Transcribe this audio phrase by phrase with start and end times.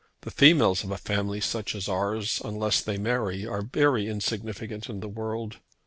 [0.21, 4.99] The females of a family such as ours, unless they marry, are very insignificant in
[4.99, 5.57] the world.